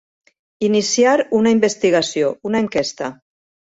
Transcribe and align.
Iniciar 0.67 1.13
una 1.41 1.53
investigació, 1.57 2.31
una 2.51 2.63
enquesta. 2.67 3.13